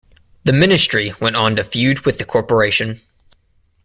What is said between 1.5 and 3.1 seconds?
to feud with the Corporation.